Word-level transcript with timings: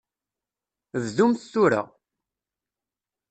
Bdumt 1.03 1.43
tura! 1.51 1.81